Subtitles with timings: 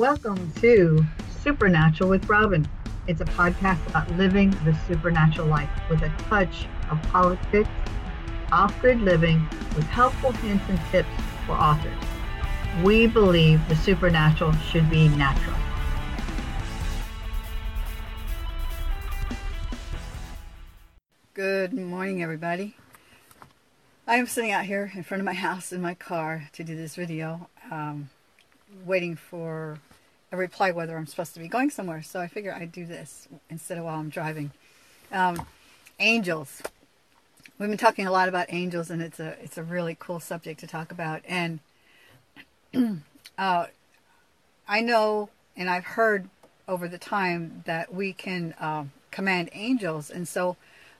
[0.00, 1.04] Welcome to
[1.42, 2.66] Supernatural with Robin.
[3.06, 7.68] It's a podcast about living the supernatural life with a touch of politics,
[8.50, 11.10] off grid living with helpful hints and tips
[11.44, 12.02] for authors.
[12.82, 15.58] We believe the supernatural should be natural.
[21.34, 22.74] Good morning, everybody.
[24.06, 26.74] I am sitting out here in front of my house in my car to do
[26.74, 28.08] this video, um,
[28.86, 29.78] waiting for
[30.32, 32.02] a reply whether I'm supposed to be going somewhere.
[32.02, 34.52] So I figure I'd do this instead of while I'm driving.
[35.12, 35.46] Um,
[35.98, 36.62] angels.
[37.58, 40.60] We've been talking a lot about angels, and it's a it's a really cool subject
[40.60, 41.22] to talk about.
[41.28, 41.60] And
[43.38, 43.66] uh,
[44.66, 46.28] I know, and I've heard
[46.66, 50.56] over the time that we can uh, command angels, and so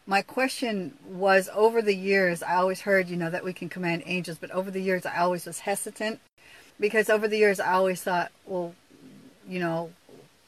[0.06, 4.02] my question was over the years i always heard you know that we can command
[4.06, 6.18] angels but over the years i always was hesitant
[6.80, 8.74] because over the years i always thought well
[9.50, 9.90] you know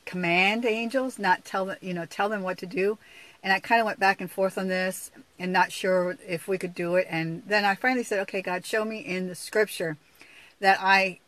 [0.05, 2.99] command angels not tell them you know tell them what to do
[3.43, 6.57] and i kind of went back and forth on this and not sure if we
[6.57, 9.97] could do it and then i finally said okay god show me in the scripture
[10.61, 11.19] that i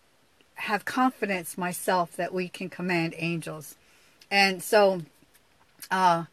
[0.57, 3.77] have confidence myself that we can command angels
[4.31, 5.03] and so
[5.91, 6.25] uh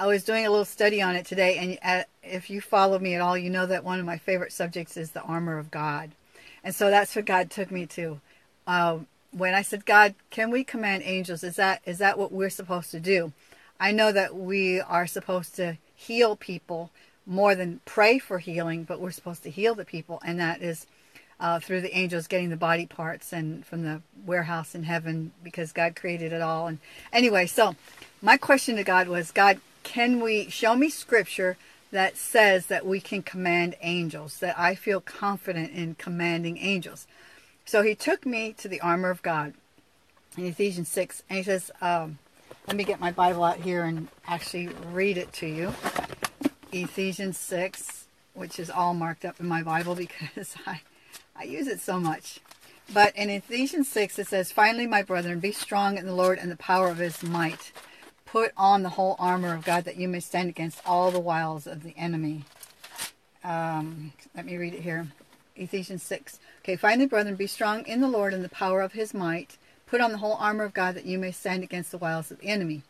[0.00, 3.14] I was doing a little study on it today, and uh, if you follow me
[3.14, 6.12] at all, you know that one of my favorite subjects is the armor of God.
[6.64, 8.18] And so that's what God took me to.
[8.66, 11.44] Um, when I said, God, can we command angels?
[11.44, 13.32] Is that is that what we're supposed to do?
[13.78, 16.90] I know that we are supposed to heal people
[17.26, 20.86] more than pray for healing, but we're supposed to heal the people, and that is
[21.38, 25.72] uh, through the angels getting the body parts and from the warehouse in heaven because
[25.72, 26.66] God created it all.
[26.66, 26.78] And
[27.12, 27.76] anyway, so
[28.20, 31.56] my question to God was, God, can we show me scripture
[31.90, 37.06] that says that we can command angels, that I feel confident in commanding angels?
[37.70, 39.54] So he took me to the armor of God
[40.36, 42.18] in Ephesians 6, and he says, um,
[42.66, 45.72] let me get my Bible out here and actually read it to you.
[46.72, 49.94] Ephesians 6, which is all marked up in my Bible
[50.34, 50.80] because I,
[51.36, 52.40] I use it so much.
[52.92, 56.50] But in Ephesians 6, it says, Finally, my brethren, be strong in the Lord and
[56.50, 57.70] the power of his might.
[58.26, 61.68] Put on the whole armor of God that you may stand against all the wiles
[61.68, 62.46] of the enemy.
[63.44, 65.06] Um, let me read it here.
[65.54, 66.40] Ephesians 6.
[66.62, 69.56] Okay, finally, brethren, be strong in the Lord and the power of his might.
[69.86, 72.40] Put on the whole armor of God that you may stand against the wiles of
[72.40, 72.82] the enemy.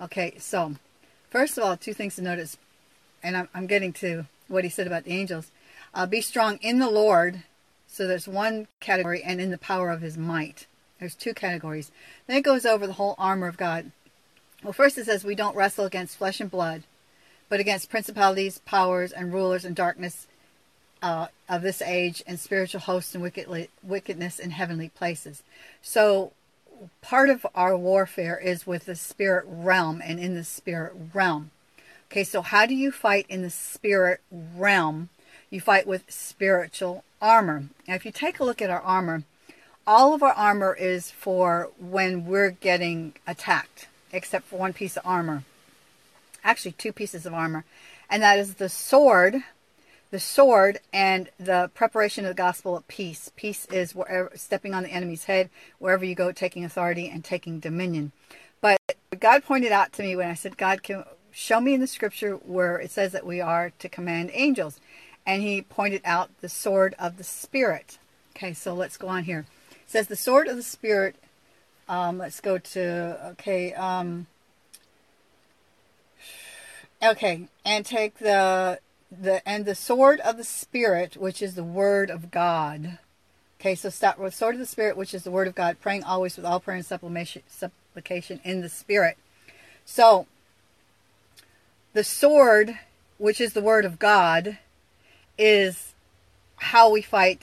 [0.00, 0.76] Okay, so
[1.28, 2.56] first of all, two things to notice,
[3.22, 5.50] and I'm, I'm getting to what he said about the angels.
[5.92, 7.42] Uh, be strong in the Lord.
[7.88, 10.66] So there's one category, and in the power of his might.
[11.00, 11.90] There's two categories.
[12.28, 13.90] Then it goes over the whole armor of God.
[14.62, 16.84] Well, first it says we don't wrestle against flesh and blood,
[17.48, 20.28] but against principalities, powers, and rulers and darkness
[21.02, 23.22] uh, of this age and spiritual hosts and
[23.82, 25.42] wickedness in heavenly places.
[25.82, 26.32] So
[27.02, 31.50] part of our warfare is with the spirit realm and in the spirit realm.
[32.10, 35.10] Okay, so how do you fight in the spirit realm?
[35.48, 37.64] You fight with spiritual armor.
[37.86, 39.24] Now, if you take a look at our armor,
[39.86, 45.06] all of our armor is for when we're getting attacked except for one piece of
[45.06, 45.44] armor.
[46.42, 47.64] Actually, two pieces of armor.
[48.08, 49.36] And that is the sword,
[50.10, 53.30] the sword, and the preparation of the gospel of peace.
[53.36, 57.60] Peace is wherever, stepping on the enemy's head, wherever you go, taking authority and taking
[57.60, 58.12] dominion.
[58.60, 58.78] But
[59.18, 62.34] God pointed out to me when I said, God, can show me in the scripture
[62.34, 64.80] where it says that we are to command angels.
[65.26, 67.98] And he pointed out the sword of the Spirit.
[68.34, 69.46] Okay, so let's go on here.
[69.70, 71.16] It says, The sword of the Spirit
[71.90, 74.28] um, let's go to, okay, um,
[77.02, 78.78] okay, and take the,
[79.10, 82.98] the, and the sword of the Spirit, which is the word of God.
[83.60, 86.04] Okay, so start with sword of the Spirit, which is the word of God, praying
[86.04, 89.18] always with all prayer and supplication, supplication in the Spirit.
[89.84, 90.26] So,
[91.92, 92.78] the sword,
[93.18, 94.58] which is the word of God,
[95.36, 95.94] is
[96.56, 97.42] how we fight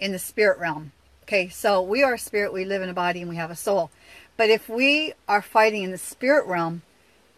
[0.00, 0.92] in the spirit realm.
[1.24, 3.56] Okay, so we are a spirit, we live in a body, and we have a
[3.56, 3.90] soul.
[4.36, 6.82] But if we are fighting in the spirit realm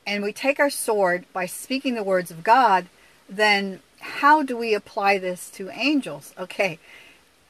[0.06, 2.86] and we take our sword by speaking the words of God,
[3.28, 6.34] then how do we apply this to angels?
[6.38, 6.78] Okay,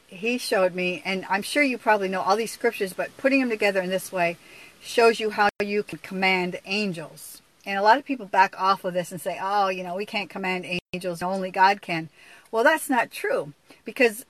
[0.06, 3.50] he showed me, and I'm sure you probably know all these scriptures, but putting them
[3.50, 4.36] together in this way
[4.80, 7.42] shows you how you can command angels.
[7.66, 10.04] And a lot of people back off of this and say, oh, you know, we
[10.04, 12.10] can't command angels, only God can.
[12.50, 13.54] Well, that's not true
[13.84, 14.26] because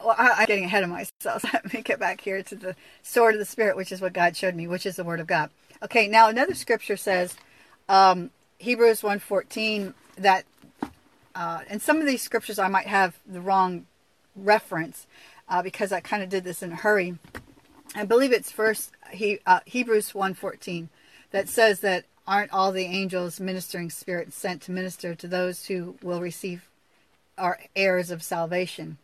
[0.00, 1.42] well, I, am getting ahead of myself.
[1.42, 4.12] So let me get back here to the sword of the Spirit, which is what
[4.12, 5.50] God showed me, which is the Word of God.
[5.82, 7.36] Okay, now another scripture says,
[7.88, 10.44] um, Hebrews 1.14, that,
[11.34, 13.86] uh, and some of these scriptures I might have the wrong
[14.36, 15.06] reference
[15.48, 17.18] uh, because I kind of did this in a hurry.
[17.94, 20.88] I believe it's first he, uh, Hebrews 1.14
[21.30, 25.96] that says that aren't all the angels ministering spirits sent to minister to those who
[26.02, 26.68] will receive
[27.36, 28.98] are heirs of salvation.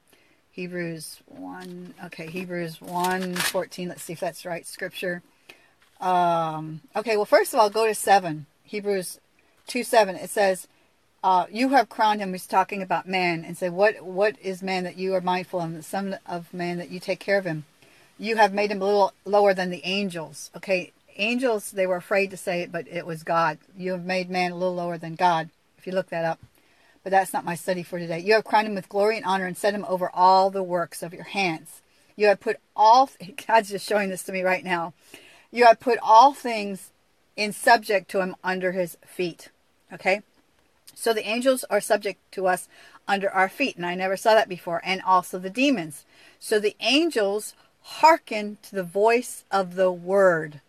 [0.53, 3.89] Hebrews 1 okay, Hebrews 1:14.
[3.89, 5.23] Let's see if that's right scripture.
[6.01, 8.47] Um, okay, well first of all go to 7.
[8.65, 9.21] Hebrews
[9.67, 10.17] 2 7.
[10.17, 10.69] It says
[11.23, 12.33] uh, you have crowned him.
[12.33, 15.75] He's talking about man and say, what what is man that you are mindful of?
[15.75, 17.65] The son of man that you take care of him.
[18.19, 20.51] You have made him a little lower than the angels.
[20.57, 23.59] Okay, angels they were afraid to say it, but it was God.
[23.77, 25.51] You have made man a little lower than God.
[25.79, 26.41] If you look that up,
[27.03, 28.19] but that's not my study for today.
[28.19, 31.03] You have crowned him with glory and honor and set him over all the works
[31.03, 31.81] of your hands.
[32.17, 33.11] You have put all.
[33.47, 34.95] God's just showing this to me right now.
[35.51, 36.93] You have put all things
[37.37, 39.49] in subject to him under his feet.
[39.93, 40.23] Okay.
[40.95, 42.69] So the angels are subject to us
[43.09, 46.05] under our feet, and I never saw that before, and also the demons.
[46.39, 50.61] So the angels hearken to the voice of the word.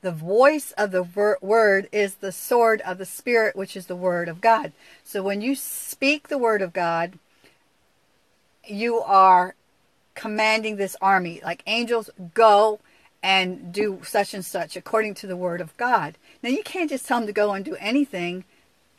[0.00, 4.28] The voice of the word is the sword of the Spirit, which is the word
[4.28, 4.72] of God.
[5.02, 7.18] So when you speak the word of God,
[8.64, 9.54] you are
[10.14, 12.80] commanding this army, like angels, go
[13.22, 16.16] and do such and such according to the word of God.
[16.42, 18.44] Now you can't just tell them to go and do anything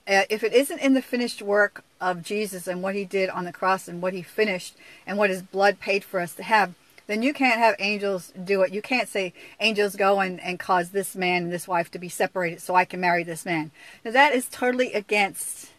[0.09, 3.53] if it isn't in the finished work of Jesus and what he did on the
[3.53, 4.75] cross and what he finished
[5.05, 6.73] and what his blood paid for us to have,
[7.05, 8.73] then you can't have angels do it.
[8.73, 12.09] You can't say, angels go and, and cause this man and this wife to be
[12.09, 13.71] separated so I can marry this man.
[14.03, 15.69] Now that is totally against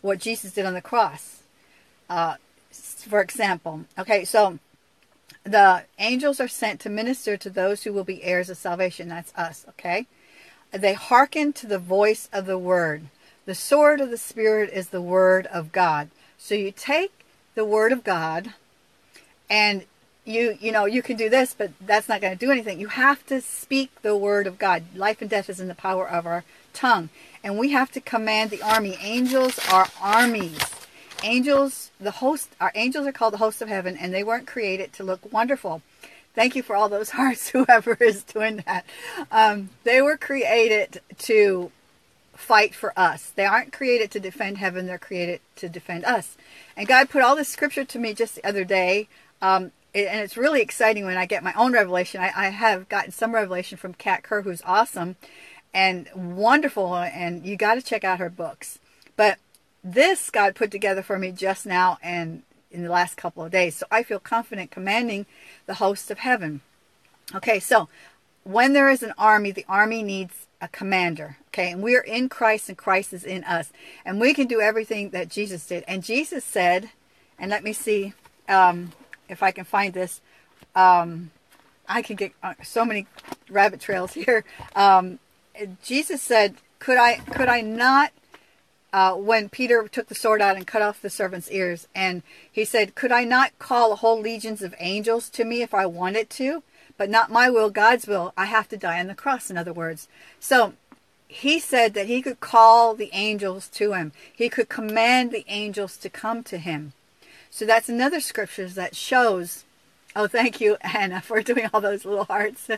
[0.00, 1.42] what Jesus did on the cross.
[2.08, 2.36] Uh,
[2.70, 4.58] for example, okay, so
[5.44, 9.08] the angels are sent to minister to those who will be heirs of salvation.
[9.08, 10.06] That's us, okay?
[10.72, 13.08] They hearken to the voice of the word.
[13.44, 16.10] The sword of the Spirit is the Word of God.
[16.38, 17.24] So you take
[17.54, 18.54] the Word of God
[19.50, 19.84] and
[20.24, 22.80] you you know you can do this but that's not going to do anything.
[22.80, 24.84] You have to speak the word of god.
[24.94, 27.10] Life and death is in the power of our tongue.
[27.42, 28.96] And we have to command the army.
[29.00, 30.58] Angels are armies.
[31.24, 34.92] Angels the host our angels are called the hosts of heaven and they weren't created
[34.94, 35.82] to look wonderful.
[36.34, 38.84] Thank you for all those hearts whoever is doing that.
[39.30, 41.70] Um, they were created to
[42.42, 43.30] fight for us.
[43.30, 46.36] They aren't created to defend heaven, they're created to defend us.
[46.76, 49.08] And God put all this scripture to me just the other day.
[49.40, 52.20] Um, and it's really exciting when I get my own revelation.
[52.20, 55.16] I, I have gotten some revelation from Kat Kerr, who's awesome
[55.74, 58.78] and wonderful, and you got to check out her books.
[59.16, 59.38] But
[59.84, 63.76] this God put together for me just now and in the last couple of days.
[63.76, 65.26] So I feel confident commanding
[65.66, 66.62] the host of heaven.
[67.34, 67.88] Okay, so
[68.44, 71.36] when there is an army, the army needs a commander.
[71.48, 73.72] Okay, and we're in Christ and Christ is in us.
[74.04, 75.84] And we can do everything that Jesus did.
[75.86, 76.90] And Jesus said,
[77.38, 78.14] and let me see
[78.48, 78.92] um,
[79.28, 80.20] if I can find this.
[80.74, 81.30] Um,
[81.88, 83.06] I can get uh, so many
[83.50, 84.44] rabbit trails here.
[84.74, 85.18] Um,
[85.82, 87.16] Jesus said, "Could I?
[87.16, 88.12] Could I not?"
[88.92, 92.64] Uh, when Peter took the sword out and cut off the servant's ears, and he
[92.64, 96.30] said, "Could I not call a whole legions of angels to me if I wanted
[96.30, 96.62] to?"
[97.02, 98.32] But not my will, God's will.
[98.36, 100.06] I have to die on the cross, in other words.
[100.38, 100.74] So
[101.26, 104.12] he said that he could call the angels to him.
[104.32, 106.92] He could command the angels to come to him.
[107.50, 109.64] So that's another scripture that shows.
[110.14, 112.70] Oh, thank you, Anna, for doing all those little hearts.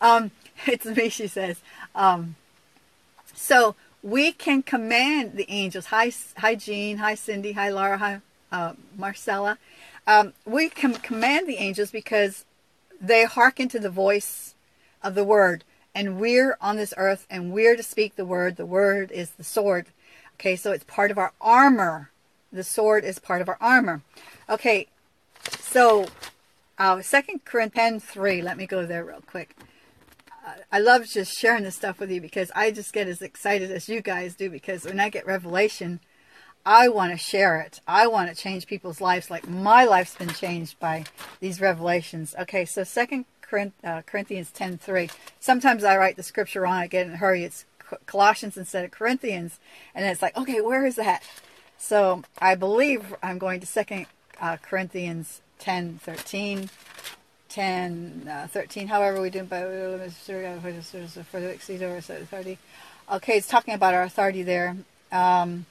[0.00, 0.30] Um,
[0.66, 1.60] it's me, she says.
[1.94, 2.36] Um,
[3.34, 5.84] so we can command the angels.
[5.86, 6.96] Hi, hi, Jean.
[6.96, 7.52] Hi, Cindy.
[7.52, 7.98] Hi, Laura.
[7.98, 9.58] Hi, uh, Marcella.
[10.06, 12.45] Um, we can command the angels because
[13.00, 14.54] they hearken to the voice
[15.02, 15.64] of the word.
[15.94, 18.56] And we're on this earth and we're to speak the word.
[18.56, 19.86] The word is the sword.
[20.34, 22.10] Okay, so it's part of our armor.
[22.52, 24.02] The sword is part of our armor.
[24.48, 24.88] Okay,
[25.58, 26.06] so
[26.78, 29.56] uh, 2 Corinthians 3, let me go there real quick.
[30.46, 33.70] Uh, I love just sharing this stuff with you because I just get as excited
[33.70, 36.00] as you guys do because when I get revelation,
[36.66, 37.80] I want to share it.
[37.86, 41.04] I want to change people's lives like my life's been changed by
[41.38, 42.34] these revelations.
[42.40, 43.24] Okay, so Second
[43.84, 45.08] uh, Corinthians 10.3.
[45.38, 46.74] Sometimes I write the scripture wrong.
[46.74, 47.44] I get in a hurry.
[47.44, 47.64] It's
[48.06, 49.60] Colossians instead of Corinthians.
[49.94, 51.22] And it's like, okay, where is that?
[51.78, 54.06] So I believe I'm going to Second
[54.40, 56.68] uh, Corinthians 10, 13.
[57.48, 61.80] 10, uh, 13, however we do it, for the exceed.
[63.10, 64.76] Okay, it's talking about our authority there.
[65.12, 65.64] Um,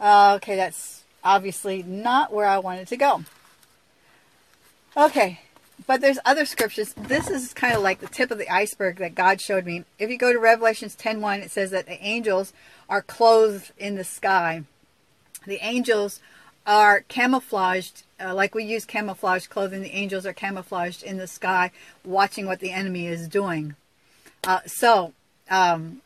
[0.00, 3.24] uh, okay, that's obviously not where I wanted to go.
[4.96, 5.40] Okay,
[5.86, 6.92] but there's other scriptures.
[6.94, 9.84] This is kind of like the tip of the iceberg that God showed me.
[9.98, 12.52] If you go to Revelations 10.1, it says that the angels
[12.88, 14.64] are clothed in the sky.
[15.46, 16.20] The angels
[16.66, 19.82] are camouflaged, uh, like we use camouflage clothing.
[19.82, 21.70] The angels are camouflaged in the sky,
[22.04, 23.76] watching what the enemy is doing.
[24.44, 25.12] Uh, so,
[25.50, 26.02] um,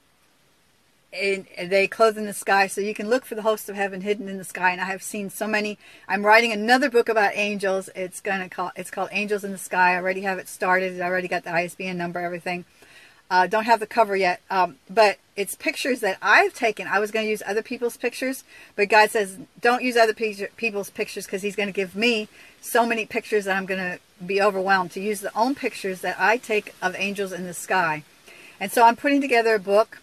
[1.14, 4.00] in, they clothe in the sky, so you can look for the host of heaven
[4.00, 4.71] hidden in the sky.
[4.71, 5.78] And I have seen so many.
[6.09, 7.88] I'm writing another book about angels.
[7.94, 8.73] It's gonna call.
[8.76, 9.92] It's called Angels in the Sky.
[9.92, 11.00] I already have it started.
[11.00, 12.64] I already got the ISBN number, everything.
[13.30, 16.87] Uh, don't have the cover yet, um, but it's pictures that I've taken.
[16.87, 18.44] I was going to use other people's pictures,
[18.76, 22.28] but God says don't use other people's pictures because He's going to give me
[22.61, 26.16] so many pictures that I'm going to be overwhelmed to use the own pictures that
[26.18, 28.04] I take of angels in the sky.
[28.61, 30.00] And so I'm putting together a book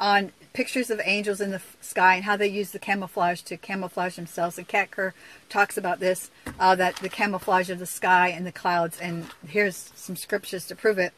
[0.00, 4.14] on pictures of angels in the sky and how they use the camouflage to camouflage
[4.14, 4.56] themselves.
[4.56, 5.12] And Kat Kerr
[5.48, 8.98] talks about this, uh, that the camouflage of the sky and the clouds.
[9.00, 11.12] And here's some scriptures to prove it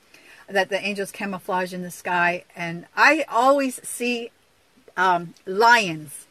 [0.49, 2.45] that the angels camouflage in the sky.
[2.57, 4.31] And I always see
[4.97, 6.27] um, lions.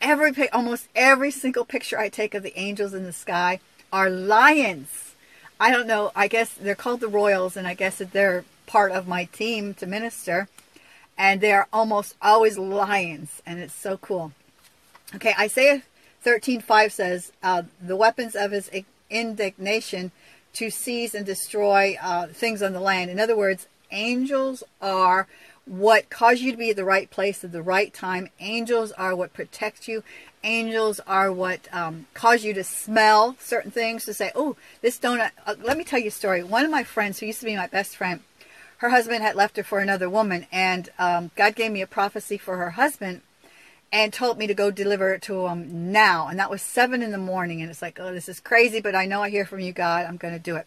[0.00, 3.58] Every almost every single picture I take of the angels in the sky
[3.92, 5.14] are lions.
[5.58, 6.12] I don't know.
[6.14, 9.74] I guess they're called the Royals, and I guess that they're part of my team
[9.74, 10.48] to minister.
[11.18, 14.32] And they are almost always lions, and it's so cool.
[15.14, 15.82] Okay, Isaiah
[16.24, 18.70] 13:5 says, uh, "The weapons of his
[19.10, 20.12] indignation
[20.54, 23.10] to seize and destroy uh, things on the land.
[23.10, 25.26] In other words, angels are
[25.66, 28.28] what cause you to be at the right place at the right time.
[28.40, 30.02] Angels are what protect you.
[30.42, 35.30] Angels are what um, cause you to smell certain things, to say, oh, this donut.
[35.46, 36.42] Uh, let me tell you a story.
[36.42, 38.20] One of my friends, who used to be my best friend,
[38.78, 42.38] her husband had left her for another woman, and um, God gave me a prophecy
[42.38, 43.22] for her husband
[43.92, 46.28] and told me to go deliver it to him now.
[46.28, 47.62] And that was seven in the morning.
[47.62, 50.04] And it's like, oh, this is crazy, but I know I hear from you, God.
[50.06, 50.66] I'm going to do it.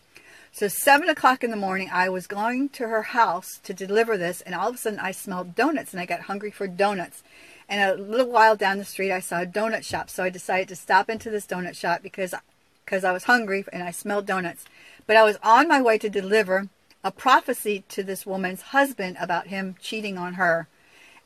[0.51, 4.41] So seven o'clock in the morning, I was going to her house to deliver this,
[4.41, 7.23] and all of a sudden I smelled donuts, and I got hungry for donuts.
[7.69, 10.67] And a little while down the street, I saw a donut shop, so I decided
[10.69, 12.35] to stop into this donut shop because
[12.83, 14.65] because I was hungry and I smelled donuts.
[15.07, 16.67] But I was on my way to deliver
[17.03, 20.67] a prophecy to this woman's husband about him cheating on her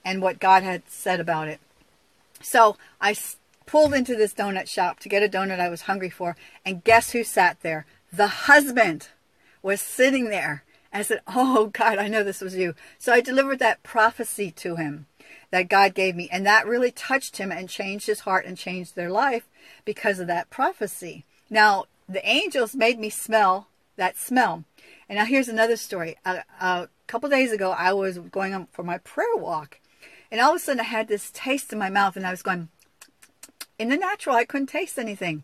[0.03, 1.59] and what God had said about it.
[2.41, 3.15] So I
[3.65, 7.11] pulled into this donut shop to get a donut I was hungry for, and guess
[7.11, 7.85] who sat there?
[8.13, 9.09] The husband
[9.61, 10.63] was sitting there.
[10.93, 12.75] I said, Oh, God, I know this was you.
[12.99, 15.07] So I delivered that prophecy to him
[15.51, 16.29] that God gave me.
[16.31, 19.45] And that really touched him and changed his heart and changed their life
[19.83, 21.25] because of that prophecy.
[21.49, 23.67] Now, the angels made me smell
[23.97, 24.63] that smell.
[25.07, 26.15] And now here's another story.
[26.25, 29.79] A, a couple days ago, I was going on for my prayer walk.
[30.31, 32.41] And all of a sudden, I had this taste in my mouth, and I was
[32.41, 32.69] going,
[33.77, 35.43] in the natural, I couldn't taste anything.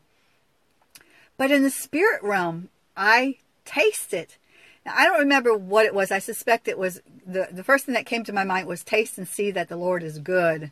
[1.37, 4.19] But in the spirit realm, I tasted.
[4.19, 4.37] It.
[4.85, 6.11] Now, I don't remember what it was.
[6.11, 9.17] I suspect it was the, the first thing that came to my mind was taste
[9.17, 10.71] and see that the Lord is good.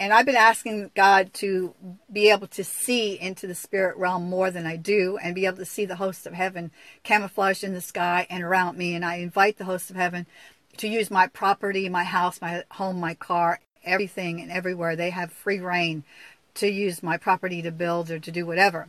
[0.00, 1.74] And I've been asking God to
[2.10, 5.58] be able to see into the spirit realm more than I do and be able
[5.58, 6.70] to see the hosts of heaven
[7.02, 8.94] camouflaged in the sky and around me.
[8.94, 10.26] And I invite the hosts of heaven
[10.78, 14.96] to use my property, my house, my home, my car, everything and everywhere.
[14.96, 16.04] They have free reign
[16.54, 18.88] to use my property to build or to do whatever.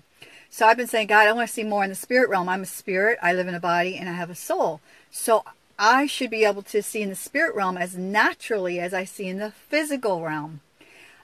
[0.50, 2.48] So I've been saying, God, I want to see more in the spirit realm.
[2.48, 4.80] I'm a spirit, I live in a body, and I have a soul.
[5.12, 5.44] So
[5.78, 9.28] I should be able to see in the spirit realm as naturally as I see
[9.28, 10.62] in the physical realm.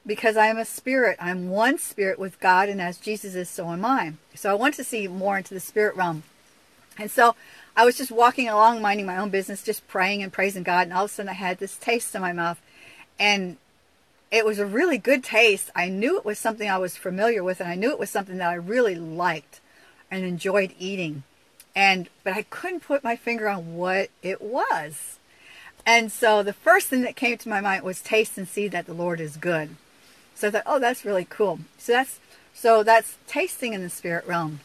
[0.08, 1.18] Because I am a spirit.
[1.20, 4.14] I'm one spirit with God, and as Jesus is, so am I.
[4.34, 6.24] So I want to see more into the spirit realm.
[6.98, 7.36] And so
[7.76, 10.94] I was just walking along, minding my own business, just praying and praising God, and
[10.94, 12.60] all of a sudden I had this taste in my mouth.
[13.20, 13.58] And
[14.32, 15.70] it was a really good taste.
[15.76, 18.38] I knew it was something I was familiar with, and I knew it was something
[18.38, 19.60] that I really liked
[20.10, 21.24] and enjoyed eating.
[21.76, 25.20] And but I couldn't put my finger on what it was.
[25.86, 28.88] And so the first thing that came to my mind was taste and see that
[28.88, 29.76] the Lord is good.
[30.38, 31.60] So I thought, oh, that's really cool.
[31.80, 32.20] So that's
[32.54, 34.60] so that's tasting in the spirit realm.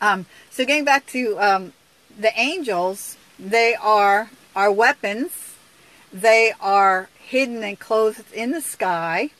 [0.00, 1.72] Um, so getting back to um,
[2.16, 5.54] the angels, they are our weapons.
[6.12, 9.30] They are hidden and clothed in the sky.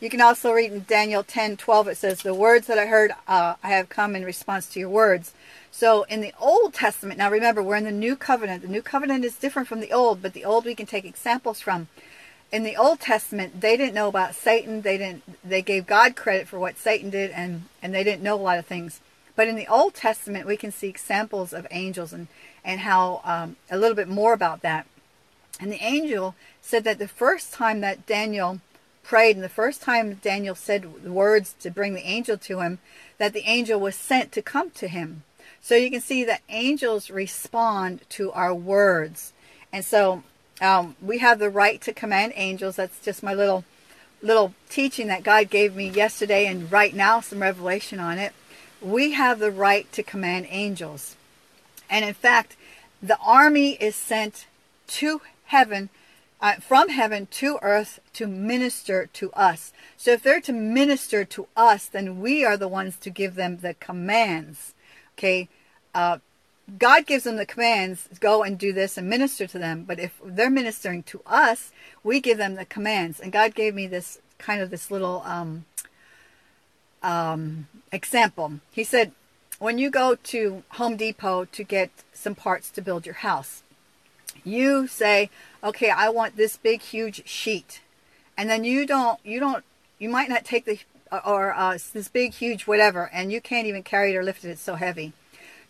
[0.00, 3.12] You can also read in Daniel 10 12, it says, The words that I heard,
[3.26, 5.32] uh, I have come in response to your words.
[5.72, 8.62] So in the Old Testament, now remember, we're in the New Covenant.
[8.62, 11.60] The New Covenant is different from the Old, but the Old we can take examples
[11.60, 11.88] from.
[12.54, 14.82] In the Old Testament, they didn't know about Satan.
[14.82, 15.24] They didn't.
[15.42, 18.60] They gave God credit for what Satan did, and and they didn't know a lot
[18.60, 19.00] of things.
[19.34, 22.28] But in the Old Testament, we can see examples of angels and
[22.64, 24.86] and how um, a little bit more about that.
[25.58, 28.60] And the angel said that the first time that Daniel
[29.02, 32.78] prayed and the first time Daniel said words to bring the angel to him,
[33.18, 35.24] that the angel was sent to come to him.
[35.60, 39.32] So you can see that angels respond to our words.
[39.72, 40.22] And so
[40.60, 42.76] um, we have the right to command angels.
[42.76, 43.64] That's just my little
[44.22, 48.32] little teaching that God gave me yesterday and right now, some revelation on it.
[48.80, 51.16] We have the right to command angels.
[51.90, 52.56] And in fact,
[53.02, 54.46] the army is sent
[54.86, 55.90] to heaven,
[56.40, 59.72] uh, from heaven to earth to minister to us.
[59.98, 63.58] So if they're to minister to us, then we are the ones to give them
[63.58, 64.72] the commands.
[65.18, 65.48] Okay?
[65.94, 66.18] Uh,
[66.78, 69.84] God gives them the commands, go and do this and minister to them.
[69.84, 73.20] But if they're ministering to us, we give them the commands.
[73.20, 75.66] And God gave me this kind of this little um,
[77.02, 78.60] um, example.
[78.72, 79.12] He said,
[79.58, 83.62] when you go to Home Depot to get some parts to build your house,
[84.42, 85.30] you say,
[85.62, 87.80] okay, I want this big, huge sheet.
[88.36, 89.64] And then you don't, you don't,
[89.98, 90.80] you might not take the,
[91.24, 94.50] or uh, this big, huge whatever, and you can't even carry it or lift it,
[94.50, 95.12] it's so heavy.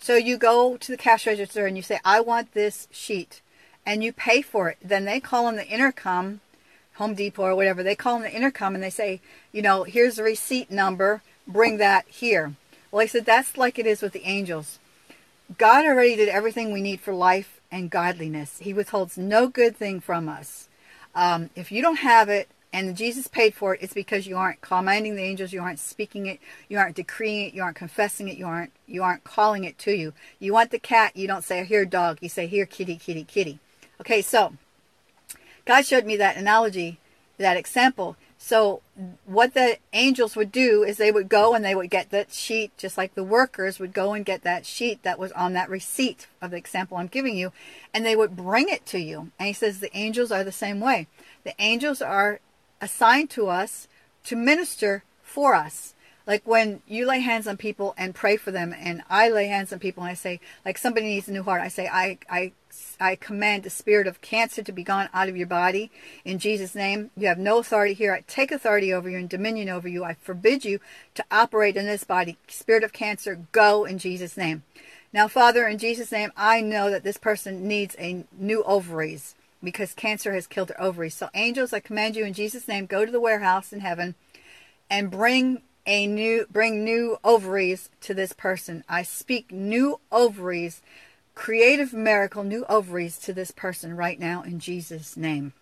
[0.04, 3.40] So you go to the cash register and you say, I want this sheet.
[3.86, 4.76] And you pay for it.
[4.84, 6.42] Then they call on the intercom,
[6.96, 10.16] Home Depot or whatever, they call on the intercom and they say, you know, here's
[10.16, 12.52] the receipt number, bring that here.
[12.90, 14.78] Well, I said, that's like it is with the angels.
[15.56, 18.58] God already did everything we need for life and godliness.
[18.58, 20.68] He withholds no good thing from us.
[21.14, 24.60] Um, if you don't have it, and Jesus paid for it, it's because you aren't
[24.60, 28.36] commanding the angels, you aren't speaking it, you aren't decreeing it, you aren't confessing it,
[28.36, 30.12] you aren't you aren't calling it to you.
[30.40, 33.60] You want the cat, you don't say here dog, you say here kitty, kitty, kitty.
[34.00, 34.54] Okay, so
[35.64, 36.98] God showed me that analogy,
[37.38, 38.16] that example.
[38.38, 38.82] So
[39.24, 42.76] what the angels would do is they would go and they would get that sheet,
[42.76, 46.26] just like the workers would go and get that sheet that was on that receipt
[46.42, 47.52] of the example I'm giving you,
[47.94, 49.30] and they would bring it to you.
[49.38, 51.06] And he says the angels are the same way.
[51.44, 52.40] The angels are
[52.84, 53.88] assigned to us
[54.24, 55.94] to minister for us.
[56.26, 59.72] Like when you lay hands on people and pray for them, and I lay hands
[59.72, 62.52] on people and I say, like somebody needs a new heart, I say, I, I,
[62.98, 65.90] I command the spirit of cancer to be gone out of your body
[66.24, 67.10] in Jesus' name.
[67.16, 68.14] You have no authority here.
[68.14, 70.04] I take authority over you and dominion over you.
[70.04, 70.80] I forbid you
[71.14, 72.38] to operate in this body.
[72.48, 74.62] Spirit of cancer, go in Jesus' name.
[75.12, 79.34] Now, Father, in Jesus' name, I know that this person needs a new ovaries
[79.64, 81.14] because cancer has killed her ovaries.
[81.14, 84.14] So angels, I command you in Jesus' name, go to the warehouse in heaven
[84.90, 88.84] and bring a new bring new ovaries to this person.
[88.88, 90.80] I speak new ovaries,
[91.34, 95.52] creative miracle, new ovaries to this person right now in Jesus' name.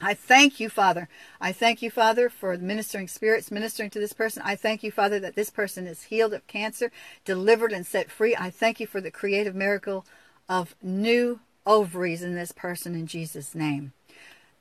[0.00, 1.08] I thank you, Father.
[1.40, 4.42] I thank you, Father, for ministering spirits ministering to this person.
[4.44, 6.90] I thank you, Father, that this person is healed of cancer,
[7.24, 8.34] delivered and set free.
[8.34, 10.04] I thank you for the creative miracle
[10.48, 13.92] of new ovaries in this person in Jesus' name.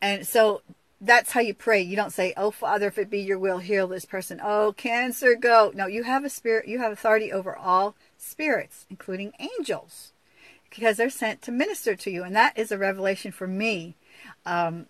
[0.02, 0.62] And so
[1.00, 1.82] that's how you pray.
[1.82, 4.40] You don't say, Oh, Father, if it be your will, heal this person.
[4.44, 5.72] Oh, cancer, go.
[5.74, 10.14] No, you have a spirit, you have authority over all spirits, including angels,
[10.70, 12.24] because they're sent to minister to you.
[12.24, 13.96] And that is a revelation for me.
[14.46, 14.86] Um,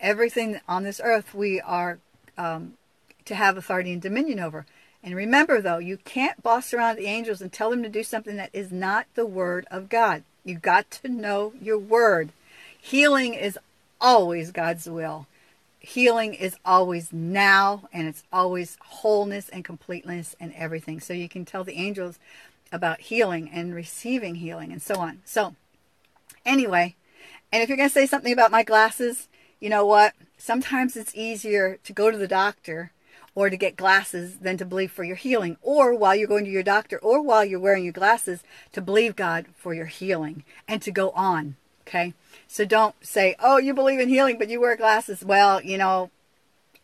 [0.00, 1.98] everything on this earth we are
[2.36, 2.74] um,
[3.24, 4.66] to have authority and dominion over.
[5.04, 8.36] And remember, though, you can't boss around the angels and tell them to do something
[8.36, 10.22] that is not the word of God.
[10.44, 12.30] You got to know your word.
[12.80, 13.58] Healing is
[14.00, 15.26] always God's will.
[15.78, 21.00] Healing is always now, and it's always wholeness and completeness and everything.
[21.00, 22.18] So you can tell the angels
[22.72, 25.20] about healing and receiving healing and so on.
[25.24, 25.54] So,
[26.46, 26.94] anyway,
[27.52, 29.28] and if you're going to say something about my glasses,
[29.60, 30.14] you know what?
[30.38, 32.92] Sometimes it's easier to go to the doctor
[33.34, 36.50] or to get glasses than to believe for your healing, or while you're going to
[36.50, 38.42] your doctor, or while you're wearing your glasses,
[38.72, 41.56] to believe God for your healing and to go on.
[41.86, 42.14] Okay?
[42.46, 45.24] So don't say, oh, you believe in healing, but you wear glasses.
[45.24, 46.10] Well, you know,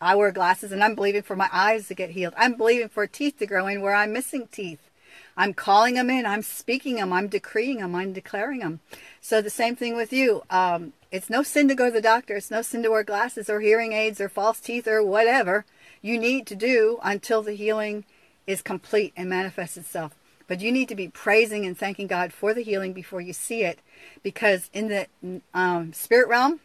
[0.00, 2.34] I wear glasses and I'm believing for my eyes to get healed.
[2.37, 4.80] I'm believing for teeth to grow in where I'm missing teeth.
[5.37, 6.26] I'm calling them in.
[6.26, 7.12] I'm speaking them.
[7.12, 7.94] I'm decreeing them.
[7.94, 8.80] I'm declaring them.
[9.20, 10.42] So the same thing with you.
[10.50, 12.36] Um, it's no sin to go to the doctor.
[12.36, 15.64] It's no sin to wear glasses or hearing aids or false teeth or whatever
[16.02, 18.04] you need to do until the healing
[18.46, 20.14] is complete and manifests itself.
[20.46, 23.62] But you need to be praising and thanking God for the healing before you see
[23.62, 23.80] it
[24.22, 26.60] because in the um, spirit realm,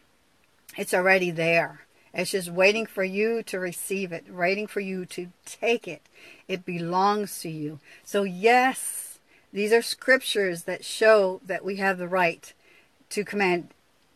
[0.76, 1.80] it's already there.
[2.12, 6.02] It's just waiting for you to receive it, waiting for you to take it.
[6.46, 7.80] It belongs to you.
[8.04, 9.18] So, yes,
[9.52, 12.52] these are scriptures that show that we have the right
[13.10, 13.68] to command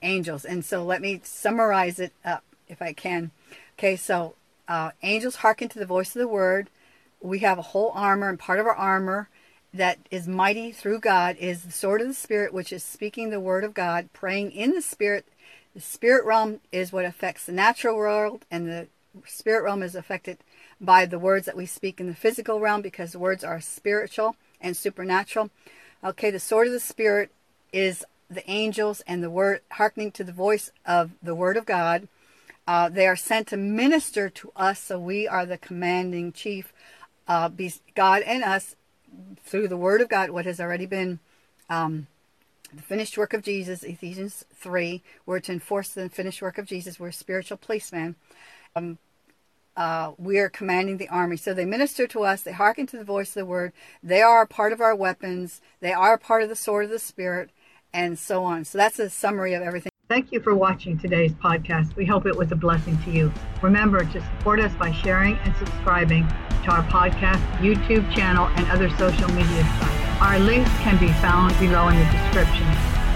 [0.03, 0.45] angels.
[0.45, 3.31] And so, let me summarize it up if I can.
[3.79, 4.35] Okay, so
[4.67, 6.71] uh, angels hearken to the voice of the word.
[7.21, 9.29] We have a whole armor, and part of our armor
[9.73, 13.41] that is mighty through God is the sword of the Spirit, which is speaking the
[13.41, 15.27] word of God, praying in the Spirit.
[15.75, 18.89] The spirit realm is what affects the natural world, and the
[19.27, 20.39] spirit realm is affected
[20.81, 24.77] by the words that we speak in the physical realm because words are spiritual and
[24.77, 25.51] supernatural.
[26.03, 27.31] Okay, the sword of the Spirit
[27.73, 32.09] is the angels and the word, hearkening to the voice of the word of God
[32.69, 36.75] Uh, they are sent to minister to us, so we are the commanding chief.
[37.27, 37.49] Uh,
[37.95, 38.77] God and us
[39.43, 41.19] through the Word of God, what has already been
[41.71, 42.09] um,
[42.75, 45.03] the finished work of Jesus, Ephesians 3.
[45.27, 47.01] We're to enforce the finished work of Jesus.
[47.01, 48.17] We're spiritual policemen.
[48.77, 48.99] Um,
[49.77, 51.39] uh, we are commanding the army.
[51.39, 52.43] So they minister to us.
[52.43, 53.73] They hearken to the voice of the word.
[54.03, 55.63] They are a part of our weapons.
[55.81, 57.51] They are a part of the sword of the spirit,
[57.93, 58.65] and so on.
[58.65, 59.91] So that's a summary of everything.
[60.09, 61.95] Thank you for watching today's podcast.
[61.95, 63.31] We hope it was a blessing to you.
[63.61, 66.27] Remember to support us by sharing and subscribing
[66.65, 70.23] to our podcast, YouTube channel, and other social media sites.
[70.23, 72.67] Our links can be found below in the description.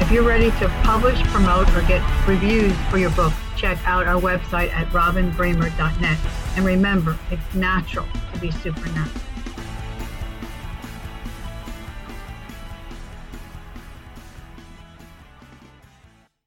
[0.01, 4.21] If you're ready to publish, promote, or get reviews for your book, check out our
[4.21, 6.19] website at robinbremer.net.
[6.57, 9.32] And remember, it's natural to be supernatural.